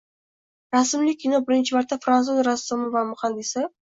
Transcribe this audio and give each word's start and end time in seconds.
Rasmli 0.75 1.13
kino 1.23 1.41
birinchi 1.51 1.77
marta 1.77 1.99
fransuz 2.05 2.41
rassomi 2.47 2.91
va 2.97 3.07
muhandisi 3.13 3.67
E 3.67 3.69